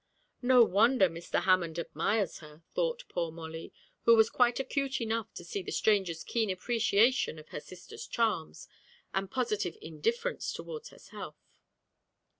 'No 0.41 0.63
wonder 0.63 1.07
Mr. 1.07 1.43
Hammond 1.43 1.77
admires 1.77 2.39
her,' 2.39 2.63
thought 2.73 3.03
poor 3.07 3.29
Molly, 3.31 3.71
who 4.05 4.15
was 4.15 4.31
quite 4.31 4.59
acute 4.59 4.99
enough 4.99 5.31
to 5.35 5.43
see 5.45 5.61
the 5.61 5.71
stranger's 5.71 6.23
keen 6.23 6.49
appreciation 6.49 7.37
of 7.37 7.49
her 7.49 7.59
sister's 7.59 8.07
charms, 8.07 8.67
and 9.13 9.29
positive 9.29 9.77
indifference 9.79 10.53
towards 10.53 10.89
herself. 10.89 11.35